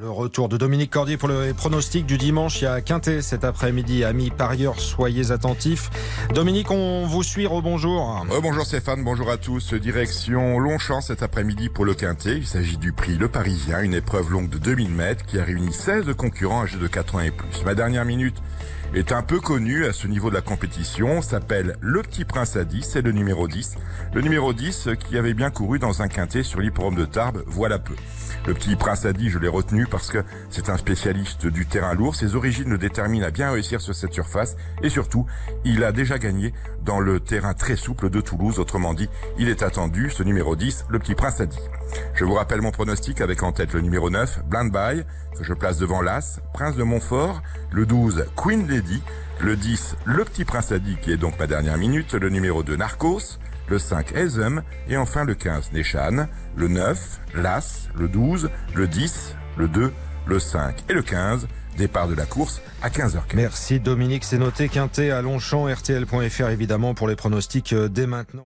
[0.00, 2.60] Le retour de Dominique Cordier pour le pronostic du dimanche.
[2.60, 4.04] Il y a Quintet cet après-midi.
[4.04, 5.90] Amis parieurs, soyez attentifs.
[6.34, 7.46] Dominique, on vous suit.
[7.46, 8.26] Rebonjour.
[8.42, 9.72] bonjour Stéphane, bonjour à tous.
[9.72, 12.36] Direction Longchamp cet après-midi pour le Quintet.
[12.36, 15.72] Il s'agit du prix Le Parisien, une épreuve longue de 2000 mètres qui a réuni
[15.72, 17.64] 16 concurrents âgés de 4 ans et plus.
[17.64, 18.36] Ma dernière minute
[18.92, 22.64] est un peu connu à ce niveau de la compétition, s'appelle Le Petit Prince à
[22.64, 23.76] 10, c'est le numéro 10.
[24.14, 27.78] Le numéro 10 qui avait bien couru dans un quintet sur l'hippodrome de Tarbes, voilà
[27.78, 27.94] peu.
[28.46, 30.09] Le Petit Prince a dit, je l'ai retenu parce
[30.50, 34.12] c'est un spécialiste du terrain lourd, ses origines le déterminent à bien réussir sur cette
[34.12, 34.56] surface.
[34.82, 35.26] Et surtout,
[35.64, 36.52] il a déjà gagné
[36.84, 40.86] dans le terrain très souple de Toulouse, autrement dit, il est attendu, ce numéro 10,
[40.88, 41.58] Le Petit Prince a dit.
[42.14, 45.04] Je vous rappelle mon pronostic avec en tête le numéro 9, Blind By,
[45.36, 49.02] que je place devant l'As, Prince de Montfort, le 12, Queen Lady,
[49.40, 52.76] le 10, Le Petit Prince Adi, qui est donc ma dernière minute, le numéro 2,
[52.76, 53.38] Narcos,
[53.68, 59.36] le 5, Ezem, et enfin le 15, Neshan, le 9, Las, le 12, le 10,
[59.56, 59.92] le 2,
[60.26, 61.46] le 5 et le 15.
[61.76, 63.34] Départ de la course à 15h15.
[63.34, 68.38] Merci Dominique, c'est noté Quintet à Longchamp, RTL.fr évidemment pour les pronostics euh, dès maintenant.